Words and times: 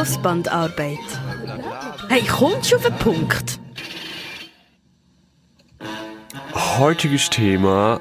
Schlussbandarbeit. 0.00 0.98
Hey, 2.08 2.22
kommst 2.22 2.72
du 2.72 2.76
auf 2.76 2.82
den 2.84 2.94
Punkt? 2.94 3.60
Heutiges 6.54 7.28
Thema. 7.28 8.00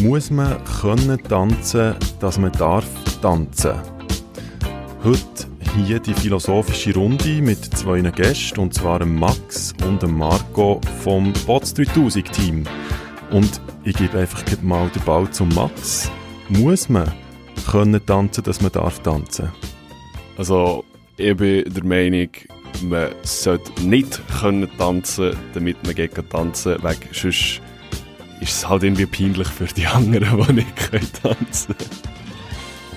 Muss 0.00 0.30
man 0.30 0.64
können 0.64 1.22
tanzen, 1.22 1.96
dass 2.18 2.38
man 2.38 2.50
darf 2.52 2.86
tanzen? 3.20 3.74
Heute 5.04 5.47
hier 5.84 6.00
die 6.00 6.14
philosophische 6.14 6.94
Runde 6.94 7.42
mit 7.42 7.64
zwei 7.64 8.00
Gästen, 8.00 8.60
und 8.60 8.74
zwar 8.74 8.98
dem 8.98 9.14
Max 9.16 9.74
und 9.86 10.02
dem 10.02 10.16
Marco 10.16 10.80
vom 11.02 11.32
Bots 11.46 11.74
3000 11.74 12.32
Team. 12.32 12.64
Und 13.30 13.60
ich 13.84 13.96
gebe 13.96 14.18
einfach 14.18 14.42
mal 14.62 14.88
den 14.88 15.02
Ball 15.02 15.30
zum 15.30 15.48
Max. 15.50 16.10
Muss 16.48 16.88
man 16.88 17.12
können 17.70 18.04
tanzen, 18.04 18.44
dass 18.44 18.60
man 18.60 18.72
darf 18.72 19.00
tanzen? 19.00 19.52
Also, 20.36 20.84
ich 21.16 21.36
bin 21.36 21.64
der 21.72 21.84
Meinung, 21.84 22.30
man 22.82 23.10
sollte 23.22 23.82
nicht 23.82 24.20
können 24.40 24.68
tanzen, 24.78 25.36
damit 25.54 25.84
man 25.84 25.94
gegen 25.94 26.28
tanzen 26.28 26.76
kann, 26.80 26.96
sonst 27.12 27.60
ist 28.40 28.52
es 28.54 28.68
halt 28.68 28.84
irgendwie 28.84 29.06
peinlich 29.06 29.48
für 29.48 29.66
die 29.66 29.86
anderen, 29.86 30.46
die 30.46 30.52
nicht 30.52 30.76
können 30.76 31.08
tanzen 31.22 31.74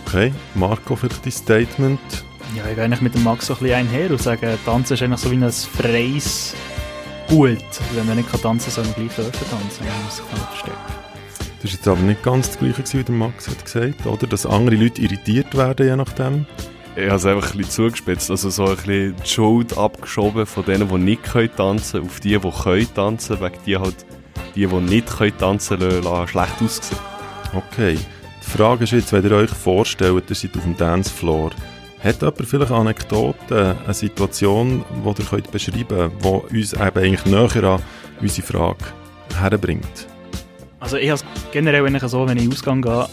Okay, 0.05 0.33
Marco, 0.55 0.95
für 0.95 1.07
dein 1.07 1.31
Statement? 1.31 2.25
Ja, 2.55 2.67
ich 2.67 2.75
gehe 2.75 2.83
eigentlich 2.83 3.01
mit 3.01 3.15
dem 3.15 3.23
Max 3.23 3.47
so 3.47 3.53
ein 3.53 3.59
bisschen 3.59 3.75
einher 3.75 4.11
und 4.11 4.21
sage, 4.21 4.57
Tanzen 4.65 4.93
ist 4.93 5.03
eigentlich 5.03 5.21
so 5.21 5.31
wie 5.31 5.35
ein 5.35 5.51
freies 5.51 6.53
Gut. 7.29 7.63
Wenn 7.93 8.05
man 8.05 8.17
nicht 8.17 8.29
tanzen 8.29 8.43
kann, 8.43 8.59
soll 8.59 8.83
man 8.83 8.93
gleich 8.95 9.15
dürfen 9.15 9.49
tanzen. 9.49 9.85
Man 9.85 10.03
muss 10.03 10.17
sich 10.17 10.25
nicht 10.25 10.43
verstecken. 10.47 10.77
Das 11.61 11.71
war 11.71 11.71
jetzt 11.71 11.87
aber 11.87 12.01
nicht 12.01 12.23
ganz 12.23 12.47
das 12.49 12.59
Gleiche, 12.59 12.99
wie 12.99 13.03
der 13.03 13.15
Max 13.15 13.47
hat 13.47 13.63
gesagt, 13.63 14.05
oder? 14.05 14.27
Dass 14.27 14.45
andere 14.45 14.75
Leute 14.75 15.01
irritiert 15.01 15.55
werden, 15.55 15.87
je 15.87 15.95
nachdem. 15.95 16.45
Ich 16.97 17.05
habe 17.05 17.15
es 17.15 17.25
einfach 17.25 17.51
ein 17.51 17.57
bisschen 17.57 17.71
zugespitzt, 17.71 18.29
also 18.29 18.49
so 18.49 18.65
ein 18.65 18.75
bisschen 18.75 19.15
die 19.15 19.29
Schuld 19.29 19.77
abgeschoben 19.77 20.45
von 20.45 20.65
denen, 20.65 20.89
die 20.89 20.97
nicht 20.97 21.23
tanzen 21.55 21.91
können, 21.91 22.05
auf 22.05 22.19
die, 22.19 22.37
die 22.37 22.51
können 22.63 22.93
tanzen, 22.93 23.39
wegen 23.39 23.57
die 23.65 23.77
halt 23.77 24.05
die, 24.55 24.67
die 24.67 24.75
nicht 24.75 25.07
können 25.07 25.37
tanzen 25.37 25.79
können, 25.79 26.03
lassen, 26.03 26.27
schlecht 26.27 26.61
aussehen. 26.61 26.99
Okay. 27.53 27.97
Die 28.45 28.57
Frage 28.57 28.83
ist 28.83 28.91
jetzt, 28.91 29.13
wenn 29.13 29.23
ihr 29.23 29.31
euch 29.31 29.51
vorstellt, 29.51 30.29
ihr 30.29 30.35
seid 30.35 30.57
auf 30.57 30.63
dem 30.63 30.75
Dancefloor, 30.75 31.51
hat 32.03 32.21
jemand 32.21 32.47
vielleicht 32.47 32.71
Anekdoten, 32.71 33.75
eine 33.83 33.93
Situation, 33.93 34.83
die 35.03 35.07
ihr 35.07 35.41
beschreiben 35.51 35.87
könnt, 35.89 36.51
die 36.51 36.57
uns 36.57 36.73
eben 36.73 36.81
eigentlich 36.81 37.25
näher 37.25 37.63
an 37.63 37.81
unsere 38.19 38.47
Frage 38.47 38.85
herbringt? 39.39 40.07
Also 40.79 40.97
ich 40.97 41.11
habe 41.11 41.21
es 41.21 41.51
generell 41.51 41.85
eigentlich 41.85 42.09
so, 42.09 42.27
wenn 42.27 42.37
ich 42.37 42.49
ausgehe, 42.49 42.81
dann 42.81 43.07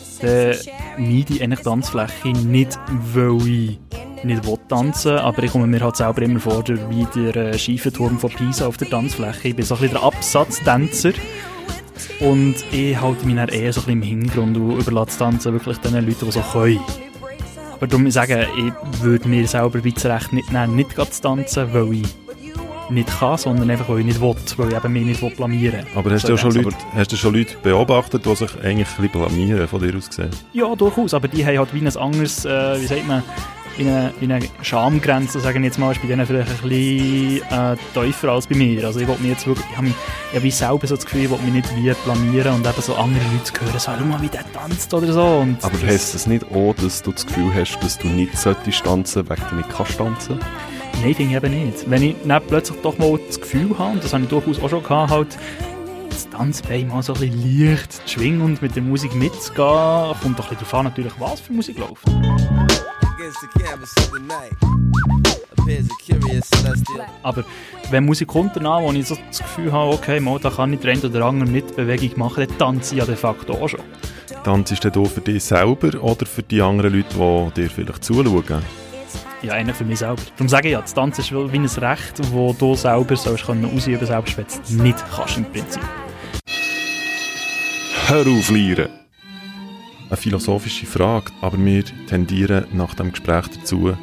meide 0.97 1.35
ich 1.35 1.43
eigentlich 1.43 1.61
Tanzfläche 1.61 2.29
nicht, 2.29 2.79
weil 3.13 3.47
ich 3.47 3.79
nicht 4.25 4.47
will 4.47 4.59
tanzen 4.69 5.13
aber 5.13 5.43
ich 5.45 5.53
komme 5.53 5.67
mir 5.67 5.81
halt 5.81 5.97
selber 5.97 6.23
immer 6.23 6.41
vor 6.41 6.65
wie 6.67 7.07
der 7.15 7.57
Schiefenturm 7.57 8.19
von 8.19 8.31
Pisa 8.31 8.67
auf 8.67 8.77
der 8.77 8.89
Tanzfläche. 8.89 9.49
Ich 9.49 9.57
bin 9.57 9.65
so 9.65 9.75
ein 9.75 9.81
bisschen 9.83 9.97
der 9.97 10.03
Absatztänzer 10.03 11.13
und 12.21 12.57
ich 12.73 13.01
halte 13.01 13.27
mich 13.27 13.37
dann 13.37 13.49
eher 13.49 13.73
so 13.73 13.83
ein 13.83 14.01
bisschen 14.01 14.03
im 14.03 14.03
Hintergrund 14.03 14.57
und 14.57 14.81
überlasse 14.81 15.19
Tanzen 15.19 15.53
wirklich 15.53 15.79
den 15.79 15.95
Leuten, 15.95 16.25
die 16.25 16.33
so 16.33 16.41
können. 16.41 16.81
Aber 17.79 17.87
darum 17.87 18.11
sagen, 18.11 18.45
ich 18.57 19.03
würde 19.03 19.29
mir 19.29 19.47
selber 19.47 19.85
wie 19.85 19.95
nicht 20.33 20.53
nehmen, 20.53 20.75
nicht 20.75 20.91
zu 20.91 21.23
tanzen, 21.23 21.73
weil 21.73 21.93
ich 21.93 22.09
nicht 22.91 23.09
kann, 23.09 23.39
sondern 23.39 23.71
einfach, 23.71 23.89
weil 23.89 24.01
ich 24.01 24.07
nicht 24.07 24.21
will, 24.21 24.35
weil 24.57 24.69
ich 24.71 24.77
eben 24.77 24.93
mich 24.93 25.05
nicht 25.05 25.37
blamieren 25.37 25.85
will. 25.85 25.87
Aber 25.95 26.11
hast, 26.11 26.29
du 26.29 26.37
schon 26.37 26.53
Leute, 26.53 26.77
hast 26.95 27.13
du 27.13 27.17
schon 27.17 27.35
Leute 27.35 27.57
beobachtet, 27.63 28.27
die 28.27 28.35
sich 28.35 28.51
eigentlich 28.63 28.89
ein 28.89 29.03
bisschen 29.03 29.11
blamieren, 29.11 29.69
von 29.69 29.81
dir 29.81 29.97
aus 29.97 30.09
gesehen? 30.09 30.31
Ja, 30.53 30.75
durchaus, 30.75 31.15
aber 31.15 31.29
die 31.29 31.47
haben 31.47 31.59
halt 31.59 31.73
wie 31.73 31.81
ein 31.81 31.97
anderes, 31.97 32.45
äh, 32.45 32.81
wie 32.81 32.87
sagt 32.87 33.07
man, 33.07 33.23
wie 33.79 33.89
eine, 33.89 34.13
wie 34.21 34.25
eine 34.25 34.41
Schamgrenze, 34.63 35.41
sagen 35.41 35.65
jetzt 35.65 35.79
mal, 35.79 35.93
ist 35.93 36.03
bei 36.03 36.09
denen 36.09 36.27
vielleicht 36.27 36.51
ein 36.51 36.69
bisschen 36.69 37.43
äh, 37.51 37.77
tiefer 37.95 38.29
als 38.31 38.47
bei 38.47 38.57
mir. 38.57 38.85
Also 38.85 39.01
ich 39.01 39.09
wollte 39.09 39.23
mich 39.23 39.31
jetzt 39.31 39.47
wirklich, 39.47 39.67
ich 39.71 39.77
habe 39.77 39.87
mich, 39.87 39.97
ich 40.33 40.39
habe 40.39 40.51
selber 40.51 40.87
so 40.87 40.97
das 40.97 41.05
Gefühl, 41.05 41.25
ich 41.25 41.31
wollte 41.31 41.45
mich 41.45 41.55
nicht 41.55 41.77
wie 41.77 41.93
blamieren 42.05 42.55
und 42.55 42.67
eben 42.67 42.83
so 42.83 42.95
andere 42.95 43.23
Leute 43.33 43.45
zu 43.45 43.61
hören, 43.61 43.79
so, 43.79 43.91
schau 43.99 44.05
mal, 44.05 44.21
wie 44.21 44.29
der 44.29 44.45
tanzt 44.53 44.93
oder 44.93 45.13
so. 45.13 45.25
Und 45.25 45.65
Aber 45.65 45.79
heißt 45.81 46.15
das 46.15 46.27
nicht 46.27 46.45
auch, 46.53 46.75
dass 46.75 47.03
du 47.03 47.13
das 47.13 47.27
Gefühl 47.27 47.53
hast, 47.55 47.79
dass 47.81 47.99
du 47.99 48.09
nicht 48.09 48.37
solltest 48.37 48.85
tanzen, 48.85 49.29
weil 49.29 49.39
du 49.49 49.57
nicht 49.57 49.71
kannst 49.71 49.97
tanzen? 49.97 50.39
Nein, 51.01 51.15
finde 51.15 51.37
ich 51.37 51.45
eben 51.45 51.65
nicht. 51.65 51.89
Wenn 51.91 52.03
ich 52.03 52.17
dann 52.25 52.43
plötzlich 52.47 52.81
doch 52.83 52.99
mal 52.99 53.19
das 53.27 53.41
Gefühl 53.41 53.79
habe, 53.79 53.93
und 53.93 54.05
das 54.05 54.13
habe 54.13 54.25
ich 54.25 54.29
durchaus 54.29 54.61
auch 54.61 54.69
schon 54.69 54.83
gehabt, 54.83 55.11
halt, 55.11 55.39
das 56.11 56.29
Tanzbein 56.31 56.89
mal 56.89 57.03
so 57.03 57.15
ein 57.15 57.21
bisschen 57.21 57.69
leicht 57.69 57.93
zu 57.93 58.09
schwingen 58.09 58.41
und 58.41 58.61
mit 58.61 58.75
der 58.75 58.83
Musik 58.83 59.15
mitzugehen, 59.15 60.15
kommt 60.21 60.39
doch 60.39 60.51
ein 60.51 60.57
bisschen 60.57 60.57
darauf 60.59 60.75
an, 60.75 60.85
natürlich, 60.87 61.13
was 61.19 61.41
für 61.41 61.53
Musik 61.53 61.79
läuft. 61.79 62.03
Aber 67.23 67.45
wenn 67.91 68.05
Musik 68.05 68.29
kommt 68.29 68.57
danach, 68.57 68.81
wo 68.81 68.93
ich 68.93 69.07
so 69.07 69.17
das 69.29 69.39
Gefühl 69.39 69.73
habe, 69.73 69.93
okay, 69.93 70.21
mal, 70.21 70.39
da 70.39 70.51
kann 70.51 70.73
ich 70.73 70.81
den 70.81 70.99
oder 71.01 71.27
anderen 71.27 71.53
Mitbewegung 71.53 72.19
machen, 72.19 72.47
dann 72.49 72.59
tanze 72.59 72.95
ich 72.95 73.01
ja 73.01 73.07
de 73.07 73.17
facto 73.17 73.55
auch 73.55 73.69
schon. 73.69 73.81
Tanzest 74.45 74.85
du 74.85 75.05
für 75.05 75.21
dich 75.21 75.45
selber 75.45 76.03
oder 76.03 76.25
für 76.27 76.43
die 76.43 76.63
anderen 76.63 76.95
Leute, 76.95 77.53
die 77.57 77.63
dir 77.63 77.71
vielleicht 77.71 78.05
zuschauen? 78.05 78.63
Ja, 79.43 79.53
einer 79.53 79.75
für 79.75 79.85
mich 79.85 79.99
selber. 79.99 80.23
Darum 80.37 80.49
sage 80.49 80.69
ich 80.69 80.73
ja, 80.73 80.81
das 80.81 80.95
Tanzen 80.95 81.21
ist 81.21 81.33
wie 81.33 81.59
ein 81.59 81.67
Recht, 81.67 82.19
das 82.19 82.31
du 82.59 82.75
selber 82.75 83.17
sollst 83.17 83.47
können 83.47 83.65
ausüben 83.65 84.07
selbst 84.07 84.37
wenn 84.37 84.47
du 84.47 84.51
es 84.63 84.71
nicht 84.71 85.05
kannst 85.15 85.37
im 85.37 85.45
Prinzip. 85.45 85.83
Hör 88.07 88.27
auf, 88.27 88.51
Lieren! 88.51 88.89
Eine 90.09 90.17
philosophische 90.17 90.87
Frage, 90.87 91.33
aber 91.43 91.63
wir 91.63 91.85
tendieren 92.07 92.65
nach 92.73 92.95
dem 92.95 93.11
Gespräch 93.11 93.47
dazu, 93.49 93.95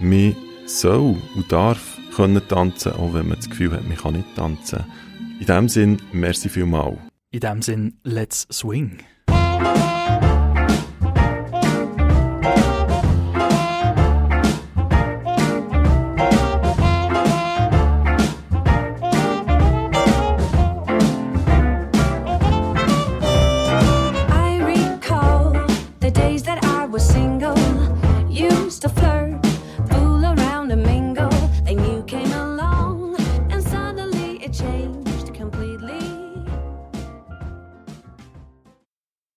man 0.00 0.36
soll 0.66 1.16
und 1.36 1.52
darf 1.52 1.98
können 2.16 2.42
tanzen, 2.48 2.92
auch 2.92 3.14
wenn 3.14 3.28
man 3.28 3.36
das 3.36 3.48
Gefühl 3.48 3.72
hat, 3.72 3.86
man 3.86 3.96
kann 3.96 4.14
nicht 4.14 4.34
tanzen. 4.34 4.84
In 5.38 5.46
diesem 5.46 5.68
Sinn, 5.68 6.02
merci 6.12 6.48
vielmal. 6.48 6.98
In 7.30 7.40
diesem 7.40 7.62
Sinn, 7.62 7.94
let's 8.02 8.46
swing. 8.50 8.98